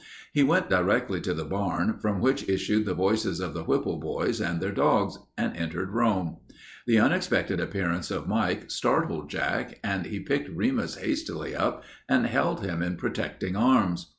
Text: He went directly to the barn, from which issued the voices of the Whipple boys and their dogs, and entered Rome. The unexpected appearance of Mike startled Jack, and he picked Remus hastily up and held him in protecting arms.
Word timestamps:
He 0.33 0.41
went 0.41 0.67
directly 0.67 1.21
to 1.21 1.31
the 1.35 1.45
barn, 1.45 1.99
from 1.99 2.21
which 2.21 2.49
issued 2.49 2.87
the 2.87 2.95
voices 2.95 3.39
of 3.39 3.53
the 3.53 3.63
Whipple 3.63 3.99
boys 3.99 4.41
and 4.41 4.59
their 4.59 4.71
dogs, 4.71 5.15
and 5.37 5.55
entered 5.55 5.91
Rome. 5.91 6.37
The 6.87 6.97
unexpected 6.99 7.59
appearance 7.59 8.09
of 8.09 8.27
Mike 8.27 8.71
startled 8.71 9.29
Jack, 9.29 9.77
and 9.83 10.07
he 10.07 10.19
picked 10.19 10.49
Remus 10.49 10.95
hastily 10.95 11.55
up 11.55 11.83
and 12.09 12.25
held 12.25 12.65
him 12.65 12.81
in 12.81 12.97
protecting 12.97 13.55
arms. 13.55 14.09